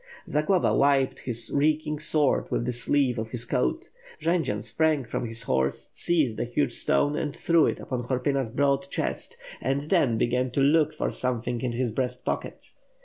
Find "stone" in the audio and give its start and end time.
6.73-7.15